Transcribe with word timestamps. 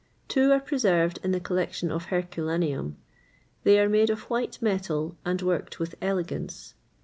Two 0.27 0.51
are 0.51 0.59
preserved 0.59 1.19
in 1.21 1.31
the 1.31 1.39
collection 1.39 1.91
of 1.91 2.05
Herculaneum; 2.05 2.97
they 3.63 3.79
are 3.79 3.87
made 3.87 4.09
of 4.09 4.23
white 4.31 4.59
metal, 4.59 5.15
and 5.23 5.39
worked 5.43 5.77
with 5.77 5.93
elegance. 6.01 6.73